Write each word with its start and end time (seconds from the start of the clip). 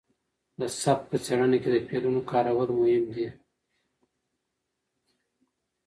د 0.59 0.61
سبک 0.81 0.99
په 1.09 1.17
څېړنه 1.25 1.57
کې 1.61 1.69
د 1.71 1.77
فعلونو 1.87 2.21
کارول 2.31 2.69
مهم 2.79 3.05
دي. 3.15 3.27